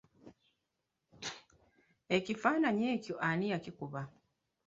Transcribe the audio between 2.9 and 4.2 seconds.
ekyo ani yakikuba?